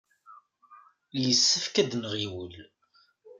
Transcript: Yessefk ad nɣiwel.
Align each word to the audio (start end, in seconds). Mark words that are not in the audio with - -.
Yessefk 1.23 1.75
ad 1.81 1.91
nɣiwel. 2.01 2.53